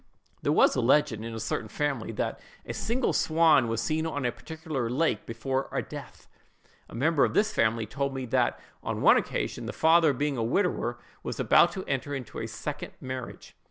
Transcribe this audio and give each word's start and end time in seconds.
There 0.41 0.51
was 0.51 0.75
a 0.75 0.81
legend, 0.81 1.23
in 1.23 1.35
a 1.35 1.39
certain 1.39 1.67
family, 1.67 2.11
that 2.13 2.39
a 2.65 2.73
single 2.73 3.13
swan 3.13 3.67
was 3.67 3.81
seen 3.81 4.07
on 4.07 4.25
a 4.25 4.31
particular 4.31 4.89
lake 4.89 5.27
before 5.27 5.69
a 5.71 5.83
death. 5.83 6.27
A 6.89 6.95
member 6.95 7.23
of 7.23 7.35
this 7.35 7.53
family 7.53 7.85
told 7.85 8.15
me 8.15 8.25
that 8.25 8.59
on 8.81 9.01
one 9.03 9.17
occasion, 9.17 9.67
the 9.67 9.73
father, 9.73 10.11
being 10.11 10.37
a 10.37 10.43
widower, 10.43 10.97
was 11.21 11.39
about 11.39 11.71
to 11.73 11.85
enter 11.85 12.15
into 12.15 12.39
a 12.39 12.47
second 12.47 12.93
marriage. 12.99 13.55